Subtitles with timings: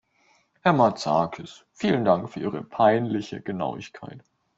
[0.61, 4.23] Herr Matsakis, vielen Dank für Ihre peinliche Genauigkeit.